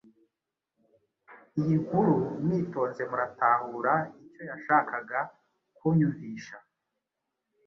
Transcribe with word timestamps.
iyi 1.59 1.75
nkuru 1.83 2.15
mwitonze 2.43 3.01
muratahura 3.09 3.93
icyo 4.25 4.41
yashakaga 4.49 5.19
kunyumvisha. 5.77 6.57